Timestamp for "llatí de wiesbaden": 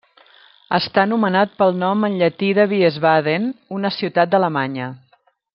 2.23-3.49